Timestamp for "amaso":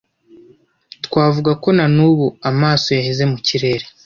2.49-2.87